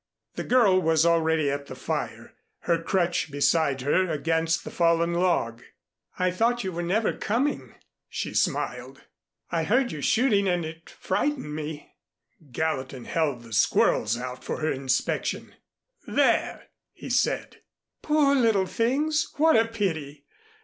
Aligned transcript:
The 0.33 0.43
girl 0.43 0.79
was 0.81 1.05
already 1.05 1.51
at 1.51 1.67
the 1.67 1.75
fire, 1.75 2.33
her 2.61 2.81
crutch 2.81 3.29
beside 3.29 3.81
her 3.81 4.09
against 4.09 4.63
the 4.63 4.71
fallen 4.71 5.13
log. 5.13 5.61
"I 6.17 6.31
thought 6.31 6.63
you 6.63 6.71
were 6.71 6.81
never 6.81 7.13
coming." 7.13 7.75
She 8.09 8.33
smiled. 8.33 9.01
"I 9.51 9.63
heard 9.63 9.91
your 9.91 10.01
shooting 10.01 10.47
and 10.47 10.65
it 10.65 10.89
frightened 10.89 11.53
me." 11.53 11.93
Gallatin 12.51 13.05
held 13.05 13.43
the 13.43 13.53
squirrels 13.53 14.17
out 14.17 14.43
for 14.43 14.57
her 14.61 14.71
inspection. 14.71 15.53
"There!" 16.07 16.69
he 16.93 17.11
said. 17.11 17.57
"Poor 18.01 18.33
little 18.33 18.65
things, 18.65 19.27
what 19.37 19.55
a 19.55 19.67
pity! 19.67 20.25